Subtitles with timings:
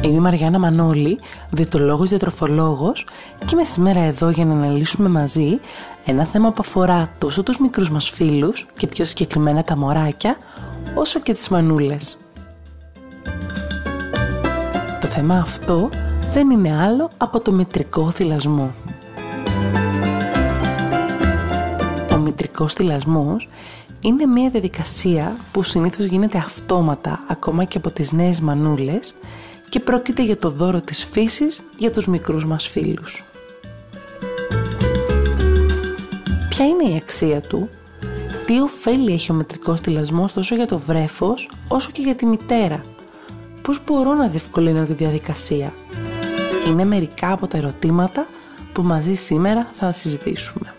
[0.00, 1.18] Είμαι η Μαριάννα Μανώλη,
[1.50, 3.06] διαιτολόγος διατροφολόγος
[3.38, 5.60] και είμαι σήμερα εδώ για να αναλύσουμε μαζί
[6.04, 10.36] ένα θέμα που αφορά τόσο τους μικρούς μας φίλους και πιο συγκεκριμένα τα μωράκια,
[10.94, 12.18] όσο και τις μανούλες.
[15.00, 15.88] Το θέμα αυτό
[16.32, 18.74] δεν είναι άλλο από το μητρικό θυλασμό.
[22.12, 23.48] Ο μητρικός θυλασμός
[24.00, 29.14] είναι μια διαδικασία που συνήθως γίνεται αυτόματα ακόμα και από τις νέες μανούλες
[29.68, 33.24] και πρόκειται για το δώρο της φύσης για τους μικρούς μας φίλους.
[36.48, 37.68] Ποια είναι η αξία του,
[38.46, 42.84] τι ωφέλη έχει ο μετρικός θυλασμός τόσο για το βρέφος όσο και για τη μητέρα;
[43.62, 45.74] Πώς μπορώ να διευκολύνω τη διαδικασία;
[46.66, 48.26] Είναι μερικά από τα ερωτήματα
[48.72, 50.74] που μαζί σήμερα θα συζητήσουμε.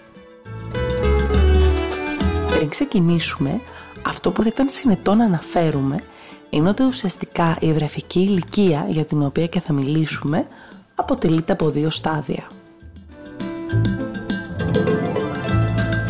[2.47, 3.61] Πριν ξεκινήσουμε,
[4.07, 6.03] αυτό που θα ήταν συνετό να αναφέρουμε
[6.49, 10.47] είναι ότι ουσιαστικά η ευρεφική ηλικία για την οποία και θα μιλήσουμε
[10.95, 12.47] αποτελείται από δύο στάδια.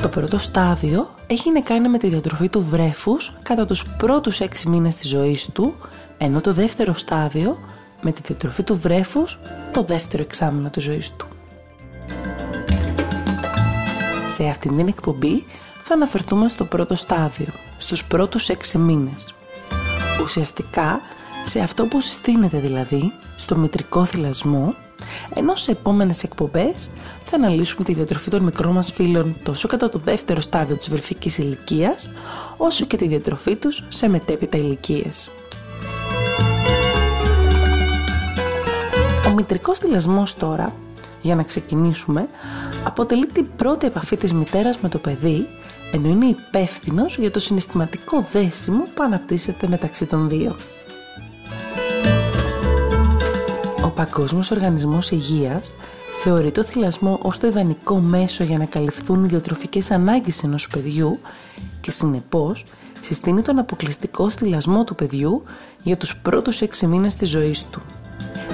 [0.02, 4.70] Το πρώτο στάδιο έχει να κάνει με τη διατροφή του βρέφους κατά τους πρώτους έξι
[4.70, 5.76] μήνες της ζωής του,
[6.18, 7.58] ενώ το δεύτερο στάδιο
[8.02, 9.40] με τη διατροφή του βρέφους
[9.72, 11.28] το δεύτερο εξάμεινο της ζωής του.
[14.28, 15.46] Σε αυτήν την εκπομπή
[15.84, 19.34] θα αναφερθούμε στο πρώτο στάδιο, στους πρώτους έξι μήνες.
[20.22, 21.02] Ουσιαστικά
[21.44, 24.76] σε αυτό που συστήνεται δηλαδή, στο μητρικό θυλασμό,
[25.34, 26.90] ενώ σε επόμενες εκπομπές
[27.24, 31.38] θα αναλύσουμε τη διατροφή των μικρών μας φίλων τόσο κατά το δεύτερο στάδιο της βρεφικής
[31.38, 32.10] ηλικίας,
[32.58, 35.32] όσο και τη διατροφή τους σε μετέπειτα ηλικίες.
[39.28, 40.74] Ο μητρικός θυλασμός τώρα,
[41.22, 42.28] για να ξεκινήσουμε,
[42.84, 45.48] αποτελεί την πρώτη επαφή της μητέρας με το παιδί
[45.92, 50.56] ενώ είναι υπεύθυνος για το συναισθηματικό δέσιμο που αναπτύσσεται μεταξύ των δύο.
[53.84, 55.74] Ο Παγκόσμιος Οργανισμός Υγείας
[56.24, 61.20] θεωρεί το θυλασμό ως το ιδανικό μέσο για να καλυφθούν οι διατροφικές ανάγκες ενός παιδιού
[61.82, 62.66] και συνεπώς
[63.02, 65.44] συστήνει τον αποκλειστικό θυλασμό του παιδιού
[65.84, 67.82] για τους πρώτους έξι μήνες της ζωής του.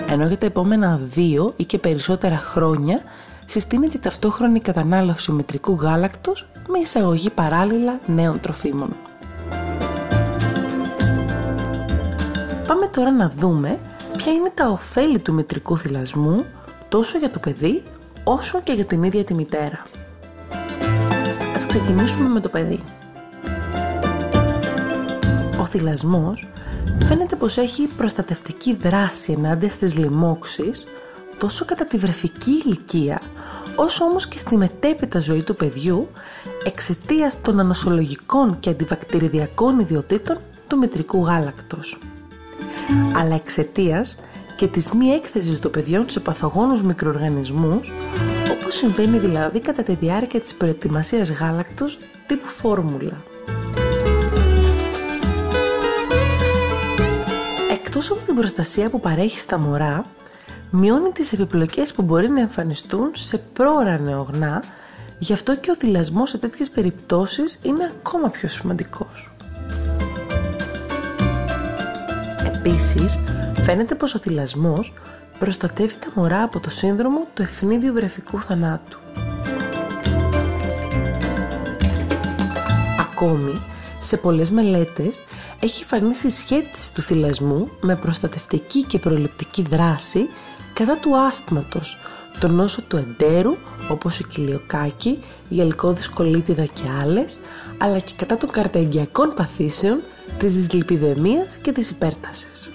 [0.10, 3.02] Ενώ για τα επόμενα δύο ή και περισσότερα χρόνια
[3.46, 8.96] συστήνεται η ταυτόχρονη κατανάλωση μετρικού γάλακτος με εισαγωγή παράλληλα νέων τροφίμων.
[12.68, 13.80] Πάμε τώρα να δούμε
[14.18, 16.46] ποια είναι τα ωφέλη του μετρικού θυλασμού
[16.90, 17.84] τόσο για το παιδί
[18.24, 19.86] όσο και για την ίδια τη μητέρα.
[21.56, 22.80] Ας ξεκινήσουμε με το παιδί.
[25.60, 26.48] Ο θυλασμός
[27.06, 30.86] φαίνεται πως έχει προστατευτική δράση ενάντια στις λοιμώξεις
[31.38, 33.22] τόσο κατά τη βρεφική ηλικία
[33.76, 36.10] όσο όμως και στη μετέπειτα ζωή του παιδιού
[36.66, 40.38] εξαιτίας των ανοσολογικών και αντιβακτηριδιακών ιδιωτήτων
[40.68, 42.00] του μητρικού γάλακτος.
[43.16, 44.16] Αλλά εξαιτίας
[44.56, 47.92] και της μη έκθεσης των παιδιών σε παθογόνους μικροοργανισμούς,
[48.58, 53.24] όπως συμβαίνει δηλαδή κατά τη διάρκεια της προετοιμασίας γάλακτος τύπου φόρμουλα.
[57.72, 60.06] Εκτός από την προστασία που παρέχει στα μωρά,
[60.70, 64.64] μειώνει τις επιπλοκές που μπορεί να εμφανιστούν σε πρόωρα νεογνά,
[65.20, 69.32] γι' αυτό και ο θυλασμός σε τέτοιες περιπτώσεις είναι ακόμα πιο σημαντικός.
[72.56, 73.20] Επίσης,
[73.64, 74.94] φαίνεται πως ο θυλασμός
[75.40, 79.00] προστατεύει τα μωρά από το σύνδρομο του ευνίδιου βρεφικού θανάτου.
[83.00, 83.62] Ακόμη,
[84.00, 85.22] σε πολλές μελέτες
[85.60, 90.30] έχει φανεί συσχέτιση του θυλασμού με προστατευτική και προληπτική δράση
[90.74, 91.98] κατά του άσθματος,
[92.40, 93.56] το νόσο του εντέρου
[93.90, 95.20] όπως η κοιλιοκάκη,
[95.50, 97.40] η αλκόδη σκολίτιδα και άλλες,
[97.78, 100.00] αλλά και κατά των καρτεγγειακών παθήσεων,
[100.38, 102.70] της δυσλιπιδεμίας και της υπέρτασης.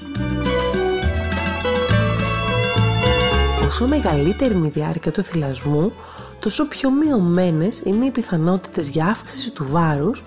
[3.66, 5.92] Όσο μεγαλύτερη είναι η διάρκεια του θυλασμού,
[6.40, 10.22] τόσο πιο μειωμένες είναι οι πιθανότητες για αύξηση του βάρους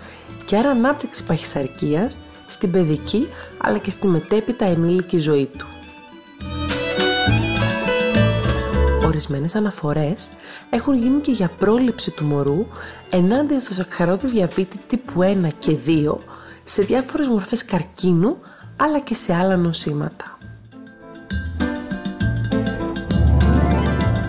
[0.45, 2.17] και άρα ανάπτυξη παχυσαρκίας
[2.47, 5.70] στην παιδική αλλά και στη μετέπειτα ενήλικη ζωή του.
[9.11, 10.31] Ορισμένες αναφορές
[10.69, 12.65] έχουν γίνει και για πρόληψη του μωρού
[13.09, 16.15] ενάντια στο σακχαρόδι διαβήτη τύπου 1 και 2
[16.63, 18.37] σε διάφορες μορφές καρκίνου
[18.75, 20.37] αλλά και σε άλλα νοσήματα.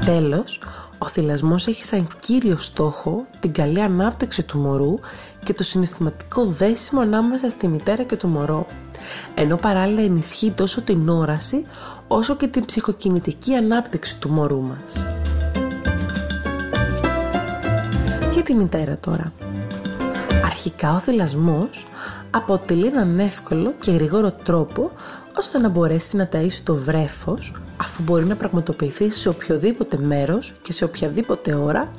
[0.04, 0.60] Τέλος,
[1.02, 4.94] Ο θυλασμός έχει σαν κύριο στόχο την καλή ανάπτυξη του μωρού
[5.44, 8.66] και το συναισθηματικό δέσιμο ανάμεσα στη μητέρα και το μωρό,
[9.34, 11.66] ενώ παράλληλα ενισχύει τόσο την όραση
[12.14, 15.04] όσο και την ψυχοκινητική ανάπτυξη του μωρού μας.
[18.32, 19.32] Για τη μητέρα τώρα.
[20.44, 21.86] Αρχικά ο θυλασμός
[22.30, 24.90] αποτελεί έναν εύκολο και γρήγορο τρόπο
[25.36, 30.72] ώστε να μπορέσει να ταΐσει το βρέφος αφού μπορεί να πραγματοποιηθεί σε οποιοδήποτε μέρος και
[30.72, 31.92] σε οποιαδήποτε ώρα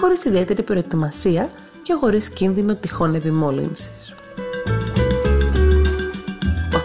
[0.00, 1.50] χωρίς ιδιαίτερη προετοιμασία
[1.82, 4.14] και χωρίς κίνδυνο τυχόν επιμόλυνσης.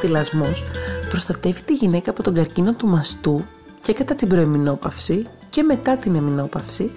[0.03, 0.63] Ο θυλασμός
[1.09, 3.45] προστατεύει τη γυναίκα από τον καρκίνο του μαστού
[3.81, 6.91] και κατά την προεμινόπαυση και μετά την εμινόπαυση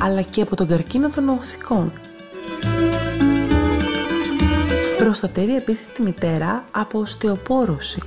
[0.00, 1.92] αλλά και από τον καρκίνο των οθικών.
[4.98, 8.02] Προστατεύει επίσης τη μητέρα από οστεοπόρωση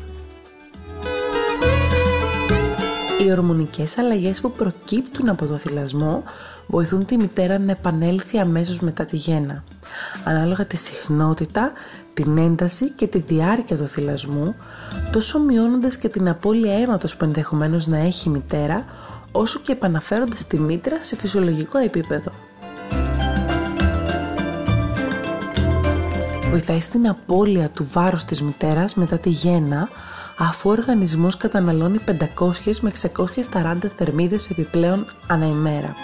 [3.20, 6.24] Οι ορμονικές αλλαγές που προκύπτουν από το θυλασμό
[6.68, 9.64] βοηθούν τη μητέρα να επανέλθει αμέσως μετά τη γέννα.
[10.24, 11.72] Ανάλογα τη συχνότητα,
[12.24, 14.56] την ένταση και τη διάρκεια του θυλασμού,
[15.12, 18.86] τόσο μειώνοντας και την απώλεια αίματος που ενδεχομένως να έχει η μητέρα,
[19.32, 22.32] όσο και επαναφέροντας τη μήτρα σε φυσιολογικό επίπεδο.
[26.50, 29.90] Βοηθάει στην απώλεια του βάρους της μητέρας μετά τη γέννα,
[30.38, 32.92] αφού ο οργανισμός καταναλώνει 500 με
[33.52, 35.96] 640 θερμίδες επιπλέον ανά ημέρα.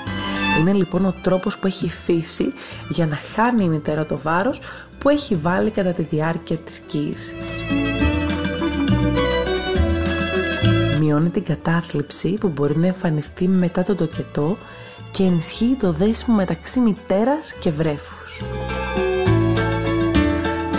[0.59, 2.53] Είναι λοιπόν ο τρόπος που έχει η φύση
[2.89, 4.59] για να χάνει η μητέρα το βάρος
[4.97, 7.61] που έχει βάλει κατά τη διάρκεια της κοίησης.
[10.99, 14.57] Μειώνει την κατάθλιψη που μπορεί να εμφανιστεί μετά το τοκετό
[15.11, 18.41] και ενισχύει το δέσιμο μεταξύ μητέρας και βρέφους.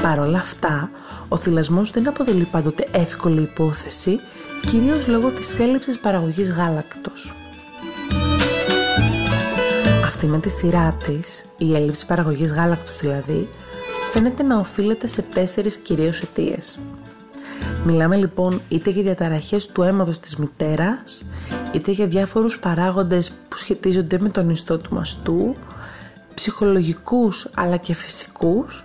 [0.02, 0.90] Παρ' όλα αυτά,
[1.28, 4.20] ο θυλασμός δεν αποτελεί πάντοτε εύκολη υπόθεση,
[4.66, 7.34] κυρίως λόγω της έλλειψης παραγωγής γάλακτος.
[10.24, 13.48] Αυτή με τη σειρά της, η έλλειψη παραγωγής γάλακτος δηλαδή,
[14.12, 16.78] φαίνεται να οφείλεται σε τέσσερις κυρίως αιτίες.
[17.84, 21.24] Μιλάμε λοιπόν είτε για διαταραχές του αίματος της μητέρας,
[21.72, 25.54] είτε για διάφορους παράγοντες που σχετίζονται με τον ιστό του μαστού,
[26.34, 28.84] ψυχολογικούς αλλά και φυσικούς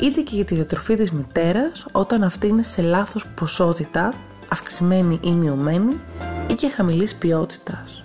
[0.00, 4.12] είτε και για τη διατροφή της μητέρας όταν αυτή είναι σε λάθος ποσότητα,
[4.48, 6.00] αυξημένη ή μειωμένη
[6.50, 8.02] ή και χαμηλής ποιότητας.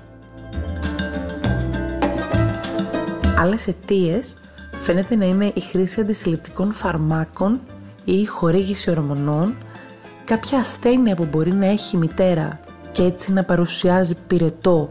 [3.43, 4.35] Άλλες αιτίες
[4.71, 7.61] φαίνεται να είναι η χρήση αντισυλληπτικών φαρμάκων
[8.05, 9.55] ή η χορήγηση ορμονών,
[10.25, 12.59] κάποια ασθένεια που μπορεί να έχει η μητέρα
[12.91, 14.89] και έτσι να παρουσιάζει πυρετό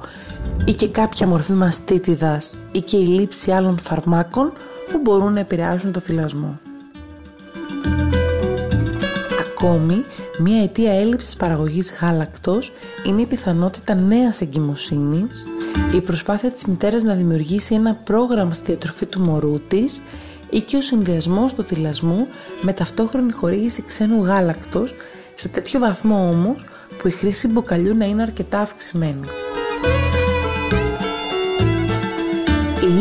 [0.64, 4.52] ή και κάποια μορφή μαστίτιδας ή και η λήψη άλλων φαρμάκων
[4.92, 6.58] που μπορούν να επηρεάσουν το θυλασμό.
[9.40, 10.04] Ακόμη,
[10.38, 12.72] μία αιτία έλλειψης παραγωγής γάλακτος
[13.06, 15.46] είναι η πιθανότητα νέας εγκυμοσύνης,
[15.94, 20.00] η προσπάθεια της μητέρας να δημιουργήσει ένα πρόγραμμα στη διατροφή του μωρού της
[20.50, 22.26] ή και ο συνδυασμός του θυλασμού
[22.62, 24.94] με ταυτόχρονη χορήγηση ξένου γάλακτος
[25.34, 26.64] σε τέτοιο βαθμό όμως
[26.98, 29.26] που η χρήση μποκαλιού να είναι αρκετά αυξημένη.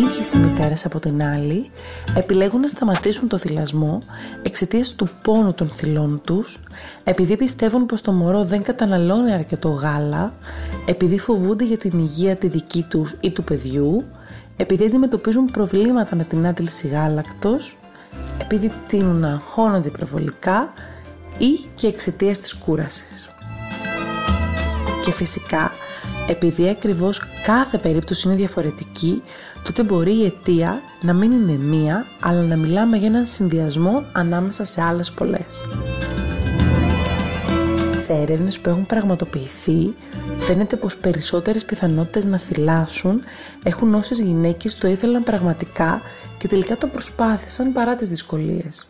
[0.02, 1.70] Οι ίδιες οι μητέρες από την άλλη
[2.16, 4.00] επιλέγουν να σταματήσουν το θυλασμό
[4.44, 6.60] εξαιτίας του πόνου των θυλών τους,
[7.04, 10.34] επειδή πιστεύουν πως το μωρό δεν καταναλώνει αρκετό γάλα,
[10.86, 14.06] επειδή φοβούνται για την υγεία τη δική τους ή του παιδιού,
[14.58, 17.78] επειδή αντιμετωπίζουν προβλήματα με την άντληση γάλακτος,
[18.38, 20.74] επειδή τείνουν να αγχώνονται υπερβολικά
[21.38, 23.30] ή και εξαιτίας της κούρασης.
[25.04, 25.72] Και φυσικά,
[26.32, 29.22] επειδή ακριβώς κάθε περίπτωση είναι διαφορετική,
[29.64, 34.64] τότε μπορεί η αιτία να μην είναι μία, αλλά να μιλάμε για έναν συνδυασμό ανάμεσα
[34.64, 35.66] σε άλλες πολλές.
[37.96, 39.94] Σε έρευνες που έχουν πραγματοποιηθεί,
[40.38, 43.22] φαίνεται πως περισσότερες πιθανότητες να θυλάσουν
[43.64, 46.02] έχουν όσες γυναίκες το ήθελαν πραγματικά
[46.38, 48.88] και τελικά το προσπάθησαν παρά τις δυσκολίες.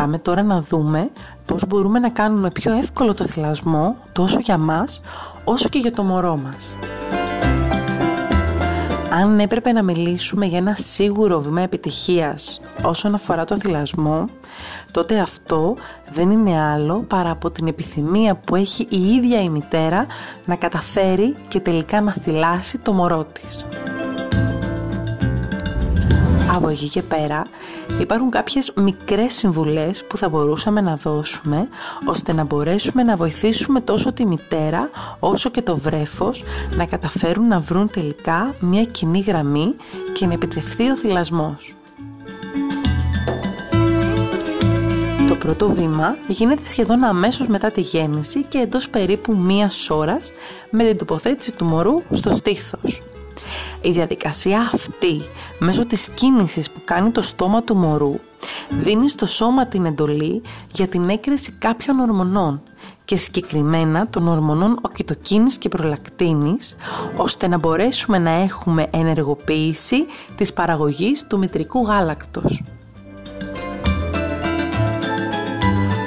[0.00, 1.10] Πάμε τώρα να δούμε
[1.46, 5.00] πώς μπορούμε να κάνουμε πιο εύκολο το θυλασμό τόσο για μας
[5.44, 6.76] όσο και για το μωρό μας.
[9.10, 14.24] Αν έπρεπε να μιλήσουμε για ένα σίγουρο βήμα επιτυχίας όσον αφορά το θυλασμό,
[14.90, 15.76] τότε αυτό
[16.10, 20.06] δεν είναι άλλο παρά από την επιθυμία που έχει η ίδια η μητέρα
[20.44, 23.66] να καταφέρει και τελικά να θυλάσει το μωρό της.
[26.54, 27.42] Από εκεί και πέρα
[28.00, 31.68] υπάρχουν κάποιες μικρές συμβουλές που θα μπορούσαμε να δώσουμε
[32.06, 36.44] ώστε να μπορέσουμε να βοηθήσουμε τόσο τη μητέρα όσο και το βρέφος
[36.76, 39.74] να καταφέρουν να βρουν τελικά μια κοινή γραμμή
[40.12, 41.74] και να επιτευχθεί ο θυλασμός.
[45.40, 50.30] πρώτο βήμα γίνεται σχεδόν αμέσως μετά τη γέννηση και εντός περίπου μίας ώρας
[50.70, 53.02] με την τοποθέτηση του μωρού στο στήθος.
[53.82, 55.22] Η διαδικασία αυτή,
[55.58, 58.14] μέσω της κίνησης που κάνει το στόμα του μωρού,
[58.70, 62.62] δίνει στο σώμα την εντολή για την έκρηση κάποιων ορμονών
[63.04, 66.76] και συγκεκριμένα των ορμονών οκυτοκίνης και προλακτίνης,
[67.16, 72.62] ώστε να μπορέσουμε να έχουμε ενεργοποίηση της παραγωγής του μητρικού γάλακτος.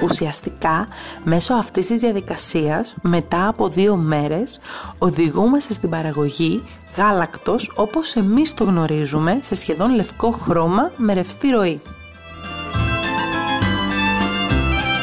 [0.03, 0.88] Ουσιαστικά,
[1.24, 4.60] μέσω αυτής της διαδικασίας, μετά από δύο μέρες,
[4.98, 6.63] οδηγούμαστε στην παραγωγή
[6.98, 11.81] γάλακτος όπως εμείς το γνωρίζουμε σε σχεδόν λευκό χρώμα με ρευστή ροή.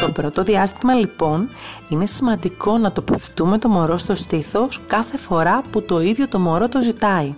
[0.01, 1.49] Το πρώτο διάστημα λοιπόν
[1.89, 6.69] είναι σημαντικό να τοποθετούμε το μωρό στο στήθος κάθε φορά που το ίδιο το μωρό
[6.69, 7.35] το ζητάει.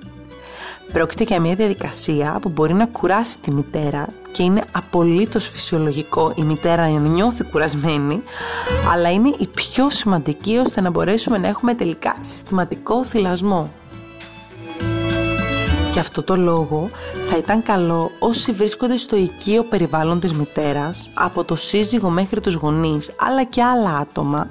[0.92, 6.42] Πρόκειται για μια διαδικασία που μπορεί να κουράσει τη μητέρα και είναι απολύτως φυσιολογικό η
[6.42, 8.22] μητέρα να νιώθει κουρασμένη,
[8.92, 13.70] αλλά είναι η πιο σημαντική ώστε να μπορέσουμε να έχουμε τελικά συστηματικό θυλασμό.
[15.92, 16.90] Γι' αυτό το λόγο
[17.22, 22.54] θα ήταν καλό όσοι βρίσκονται στο οικείο περιβάλλον της μητέρας, από το σύζυγο μέχρι τους
[22.54, 24.48] γονείς, αλλά και άλλα άτομα,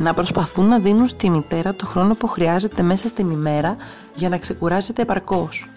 [0.00, 3.76] να προσπαθούν να δίνουν στη μητέρα το χρόνο που χρειάζεται μέσα στην ημέρα
[4.14, 5.68] για να ξεκουράζεται επαρκώς.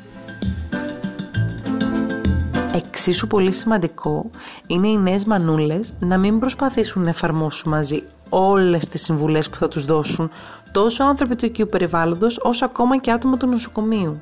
[2.76, 4.30] Εξίσου πολύ σημαντικό
[4.68, 9.68] είναι οι νέες μανούλες να μην προσπαθήσουν να εφαρμόσουν μαζί όλες τις συμβουλές που θα
[9.68, 10.30] τους δώσουν
[10.72, 14.20] τόσο άνθρωποι του οικείου περιβάλλοντος όσο ακόμα και άτομα του νοσοκομείου.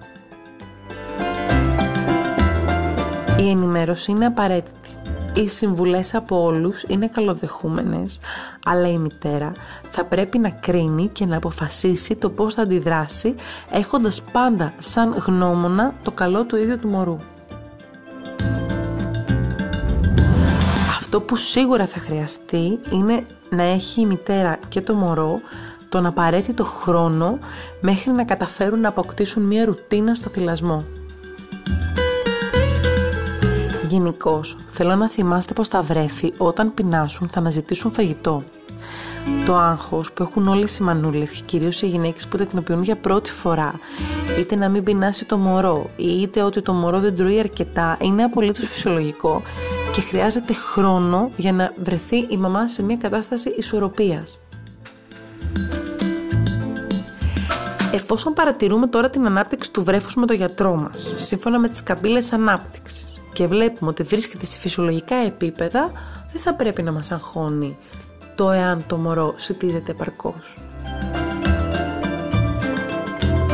[3.37, 4.80] Η ενημέρωση είναι απαραίτητη.
[5.33, 8.19] Οι συμβουλές από όλους είναι καλοδεχούμενες,
[8.65, 9.51] αλλά η μητέρα
[9.89, 13.35] θα πρέπει να κρίνει και να αποφασίσει το πώς θα αντιδράσει,
[13.71, 17.17] έχοντας πάντα σαν γνώμονα το καλό του ίδιου του μωρού.
[20.97, 25.39] Αυτό που σίγουρα θα χρειαστεί είναι να έχει η μητέρα και το μωρό
[25.89, 27.39] τον απαραίτητο χρόνο
[27.81, 30.85] μέχρι να καταφέρουν να αποκτήσουν μία ρουτίνα στο θυλασμό.
[33.91, 38.43] Γενικώ, θέλω να θυμάστε πως τα βρέφη όταν πεινάσουν θα αναζητήσουν φαγητό.
[39.45, 43.31] Το άγχος που έχουν όλες οι μανούλες και κυρίως οι γυναίκες που τεκνοποιούν για πρώτη
[43.31, 43.73] φορά,
[44.39, 48.67] είτε να μην πεινάσει το μωρό, είτε ότι το μωρό δεν τρώει αρκετά, είναι απολύτως
[48.67, 49.41] φυσιολογικό
[49.91, 54.39] και χρειάζεται χρόνο για να βρεθεί η μαμά σε μια κατάσταση ισορροπίας.
[57.93, 62.33] Εφόσον παρατηρούμε τώρα την ανάπτυξη του βρέφους με το γιατρό μας, σύμφωνα με τις καμπύλες
[62.33, 65.91] ανάπτυξης, και βλέπουμε ότι βρίσκεται σε φυσιολογικά επίπεδα,
[66.31, 67.77] δεν θα πρέπει να μας αγχώνει
[68.35, 70.57] το εάν το μωρό σητίζεται επαρκώς.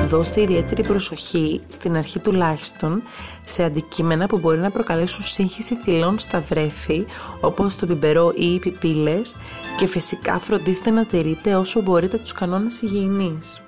[0.08, 3.04] Δώστε ιδιαίτερη προσοχή, στην αρχή τουλάχιστον,
[3.46, 7.06] σε αντικείμενα που μπορεί να προκαλέσουν σύγχυση θυλών στα βρέφη,
[7.42, 9.36] όπως το πιπερό ή οι πιπίλες
[9.78, 13.62] και φυσικά φροντίστε να τηρείτε όσο μπορείτε τους κανόνες υγιεινής.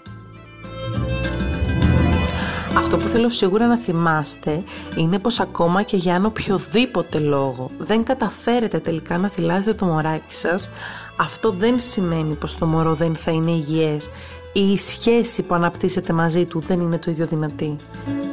[2.80, 4.64] Αυτό που θέλω σίγουρα να θυμάστε
[4.96, 10.36] είναι πως ακόμα και για αν οποιοδήποτε λόγο δεν καταφέρετε τελικά να θυλάσετε το μωράκι
[10.36, 10.70] σας,
[11.18, 14.10] αυτό δεν σημαίνει πως το μωρό δεν θα είναι υγιές
[14.54, 17.76] ή η σχέση που αναπτύσσεται μαζί του δεν είναι το ίδιο δυνατή.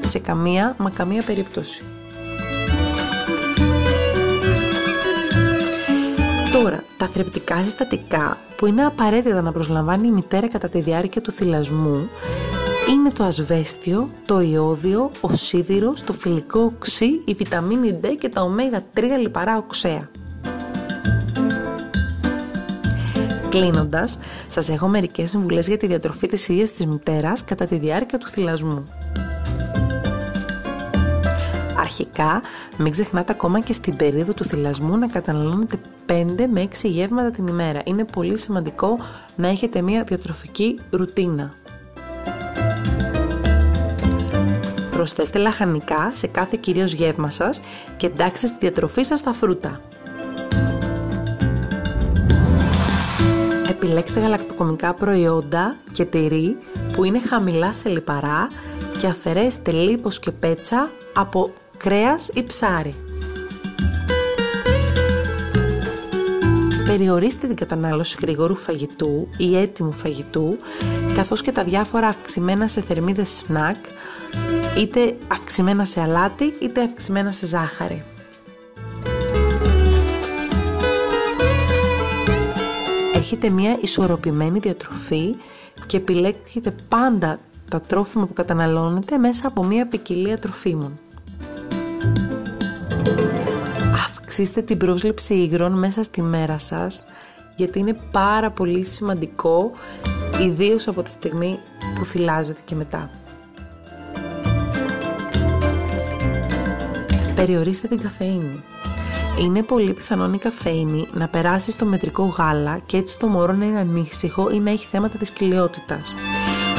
[0.00, 1.85] Σε καμία, μα καμία περίπτωση.
[6.53, 11.31] Τώρα, τα θρεπτικά συστατικά που είναι απαραίτητα να προσλαμβάνει η μητέρα κατά τη διάρκεια του
[11.31, 12.09] θυλασμού
[12.88, 18.43] είναι το ασβέστιο, το ιόδιο, ο σίδηρος, το φιλικό οξύ, η βιταμίνη D και τα
[18.43, 20.11] ω3 λιπαρά οξέα.
[23.49, 28.19] Κλείνοντας, σας έχω μερικές συμβουλές για τη διατροφή της ίδιας της μητέρας κατά τη διάρκεια
[28.19, 28.88] του θυλασμού.
[31.78, 32.43] Αρχικά,
[32.78, 37.47] μην ξεχνάτε ακόμα και στην περίοδο του θυλασμού να καταναλώνετε 5 με 6 γεύματα την
[37.47, 37.81] ημέρα.
[37.85, 38.99] Είναι πολύ σημαντικό
[39.37, 41.52] να έχετε μια διατροφική ρουτίνα.
[44.97, 47.61] Προσθέστε λαχανικά σε κάθε κυρίως γεύμα σας
[47.97, 49.81] και εντάξτε στη διατροφή σας τα φρούτα.
[53.71, 56.57] Επιλέξτε γαλακτοκομικά προϊόντα και τυρί
[56.93, 58.49] που είναι χαμηλά σε λιπαρά
[58.99, 62.95] και αφαιρέστε λίπος και πέτσα από κρέας ή ψάρι.
[66.97, 70.59] Περιορίστε την κατανάλωση γρήγορου φαγητού ή έτοιμου φαγητού,
[71.15, 73.76] καθώς και τα διάφορα αυξημένα σε θερμίδες σνακ,
[74.79, 78.05] είτε αυξημένα σε αλάτι, είτε αυξημένα σε ζάχαρη.
[83.15, 85.35] Έχετε μια ισορροπημένη διατροφή
[85.87, 87.38] και επιλέξετε πάντα
[87.71, 90.99] τα τρόφιμα που καταναλώνετε μέσα από μια ποικιλία τροφίμων.
[94.38, 97.05] Αυξήστε την πρόσληψη υγρών μέσα στη μέρα σας
[97.57, 99.73] γιατί είναι πάρα πολύ σημαντικό
[100.43, 101.59] ιδίως από τη στιγμή
[101.95, 103.11] που θυλάζετε και μετά.
[107.35, 108.62] Περιορίστε την καφεΐνη.
[109.40, 113.64] Είναι πολύ πιθανόν η καφέινη να περάσει στο μετρικό γάλα και έτσι το μωρό να
[113.64, 116.14] είναι ανήσυχο ή να έχει θέματα της κοιλιότητας.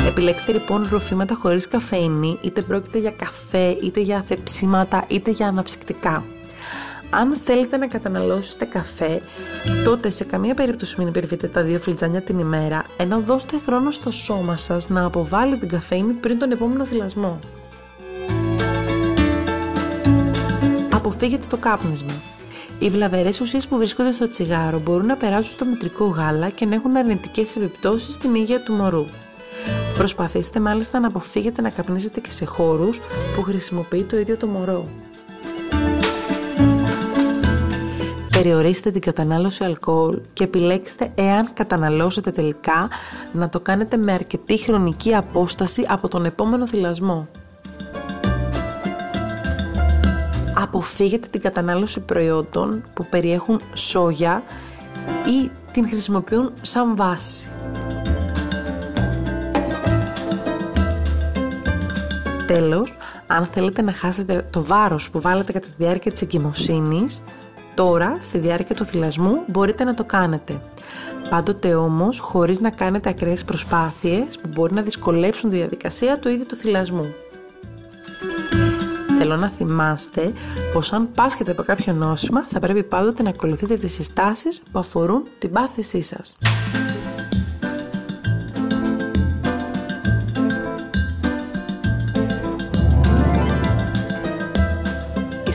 [0.07, 6.23] Επιλέξτε λοιπόν ροφήματα χωρίς καφέινη, είτε πρόκειται για καφέ, είτε για θεψίματα, είτε για αναψυκτικά.
[7.09, 9.21] Αν θέλετε να καταναλώσετε καφέ,
[9.83, 14.11] τότε σε καμία περίπτωση μην υπερβείτε τα δύο φλιτζάνια την ημέρα, ενώ δώστε χρόνο στο
[14.11, 17.39] σώμα σας να αποβάλει την καφέινη πριν τον επόμενο θυλασμό.
[20.93, 22.13] Αποφύγετε το κάπνισμα.
[22.79, 26.75] Οι βλαβερές ουσίες που βρίσκονται στο τσιγάρο μπορούν να περάσουν στο μητρικό γάλα και να
[26.75, 29.05] έχουν αρνητικές επιπτώσεις στην υγεία του μωρού.
[29.97, 32.99] Προσπαθήστε μάλιστα να αποφύγετε να καπνίζετε και σε χώρους
[33.35, 34.87] που χρησιμοποιεί το ίδιο το μωρό.
[38.37, 42.89] Περιορίστε την κατανάλωση αλκοόλ και επιλέξτε εάν καταναλώσετε τελικά
[43.33, 47.27] να το κάνετε με αρκετή χρονική απόσταση από τον επόμενο θυλασμό.
[50.55, 54.43] Αποφύγετε την κατανάλωση προϊόντων που περιέχουν σόγια
[55.25, 57.47] ή την χρησιμοποιούν σαν βάση.
[62.47, 67.21] Τέλος, αν θέλετε να χάσετε το βάρος που βάλετε κατά τη διάρκεια της εγκυμοσύνης,
[67.77, 70.61] τώρα, στη διάρκεια του θυλασμού, μπορείτε να το κάνετε.
[71.29, 76.45] Πάντοτε όμως, χωρίς να κάνετε ακραίες προσπάθειες που μπορεί να δυσκολέψουν τη διαδικασία του ίδιου
[76.45, 77.13] του θυλασμού.
[79.17, 80.33] Θέλω να θυμάστε
[80.73, 85.23] πως αν πάσχετε από κάποιο νόσημα θα πρέπει πάντοτε να ακολουθείτε τις συστάσεις που αφορούν
[85.39, 86.37] την πάθησή σας.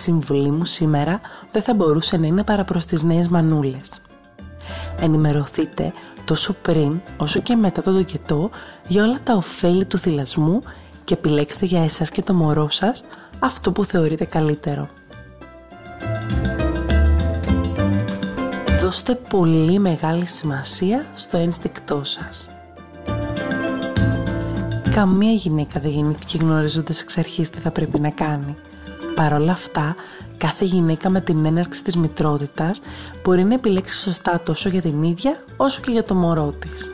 [0.03, 3.93] Συμβουλή μου σήμερα δεν θα μπορούσε να είναι παρά προς τις νέες μανούλες.
[5.01, 5.93] Ενημερωθείτε
[6.25, 8.51] τόσο πριν όσο και μετά το τοκετό
[8.89, 10.63] για όλα τα ωφέλη του θυλασμού
[11.05, 13.05] και επιλέξτε για εσάς και το μωρό σας
[13.39, 14.89] αυτό που θεωρείτε καλύτερο.
[18.83, 22.49] Δώστε πολύ μεγάλη σημασία στο ένστικτό σας.
[24.91, 28.57] Καμία γυναίκα δεν γεννήθηκε γνωρίζοντας εξ αρχής τι θα πρέπει να κάνει.
[29.15, 29.97] Παρ' όλα αυτά,
[30.37, 32.81] κάθε γυναίκα με την έναρξη της μητρότητας
[33.23, 36.91] μπορεί να επιλέξει σωστά τόσο για την ίδια όσο και για το μωρό της.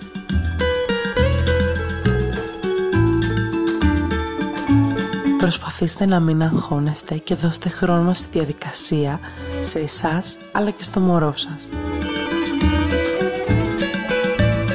[5.39, 9.21] Προσπαθήστε να μην αγχώνεστε και δώστε χρόνο στη διαδικασία
[9.61, 11.69] σε εσάς αλλά και στο μωρό σας.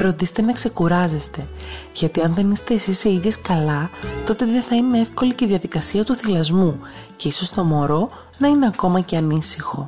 [0.03, 1.47] Φροντίστε να ξεκουράζεστε,
[1.93, 3.89] γιατί αν δεν είστε εσείς οι ίδιες καλά,
[4.25, 6.79] τότε δεν θα είναι εύκολη και η διαδικασία του θυλασμού
[7.15, 9.87] και ίσως το μωρό να είναι ακόμα και ανήσυχο.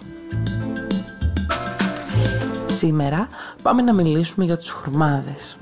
[2.66, 3.28] Σήμερα
[3.62, 5.58] πάμε να μιλήσουμε για τους χουρμάδες.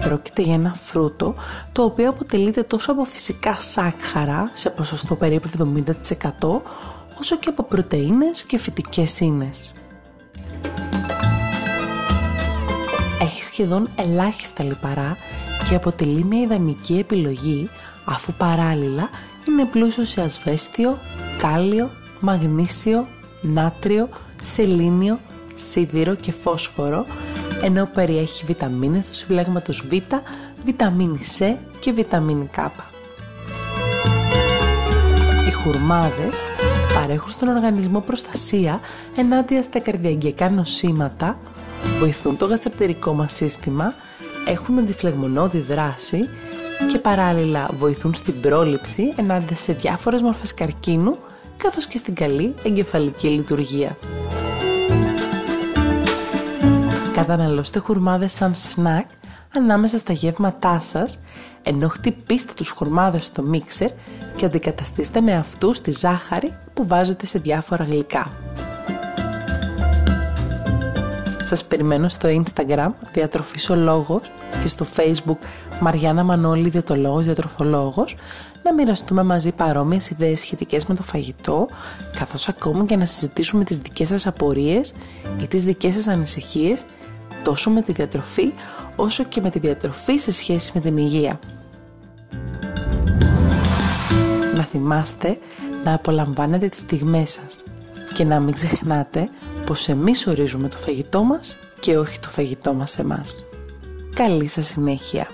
[0.00, 1.34] Πρόκειται για ένα φρούτο
[1.72, 6.60] το οποίο αποτελείται τόσο από φυσικά σάκχαρα σε ποσοστό περίπου 70%
[7.18, 9.72] όσο και από πρωτεΐνες και φυτικές ίνες.
[13.22, 15.16] Έχει σχεδόν ελάχιστα λιπαρά
[15.68, 17.70] και αποτελεί μια ιδανική επιλογή
[18.04, 19.10] αφού παράλληλα
[19.48, 20.98] είναι πλούσιο σε ασβέστιο,
[21.38, 23.06] κάλιο, μαγνήσιο,
[23.42, 24.08] νάτριο,
[24.42, 25.18] σελήνιο,
[25.54, 27.06] σίδηρο και φόσφορο
[27.62, 29.92] ενώ περιέχει βιταμίνες του συμπλέγματος Β,
[30.64, 32.68] βιταμίνη C και βιταμίνη K.
[35.48, 36.42] Οι χουρμάδες
[36.94, 38.80] παρέχουν στον οργανισμό προστασία
[39.16, 41.38] ενάντια στα καρδιαγγειακά νοσήματα,
[41.98, 43.94] βοηθούν το γαστρετερικό μας σύστημα,
[44.46, 46.28] έχουν αντιφλεγμονώδη δράση
[46.90, 51.16] και παράλληλα βοηθούν στην πρόληψη ενάντια σε διάφορες μορφές καρκίνου
[51.56, 53.96] καθώς και στην καλή εγκεφαλική λειτουργία.
[57.12, 59.08] Καταναλώστε χουρμάδες σαν σνακ
[59.54, 61.18] ανάμεσα στα γεύματά σας,
[61.62, 63.90] ενώ χτυπήστε τους χουρμάδες στο μίξερ
[64.36, 68.32] και αντικαταστήστε με αυτούς τη ζάχαρη που βάζετε σε διάφορα γλυκά.
[71.52, 74.20] Σας περιμένω στο Instagram Διατροφής ο Λόγος
[74.62, 75.36] και στο Facebook
[75.80, 78.16] Μαριάννα Μανώλη Διατολόγος Διατροφολόγος
[78.62, 81.68] να μοιραστούμε μαζί παρόμοιες ιδέες σχετικές με το φαγητό
[82.18, 84.92] καθώς ακόμη και να συζητήσουμε τις δικές σας απορίες
[85.40, 86.84] ή τις δικές σας ανησυχίες
[87.42, 88.52] τόσο με τη διατροφή
[88.96, 91.38] όσο και με τη διατροφή σε σχέση με την υγεία.
[94.56, 95.38] Να θυμάστε
[95.84, 97.62] να απολαμβάνετε τις στιγμές σας
[98.14, 99.28] και να μην ξεχνάτε
[99.66, 103.44] πως εμείς ορίζουμε το φαγητό μας και όχι το φαγητό μας εμάς.
[104.14, 105.28] Καλή σας συνέχεια!